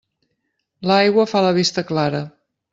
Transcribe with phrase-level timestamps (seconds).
[0.91, 2.27] L'aigua fa la vista clara.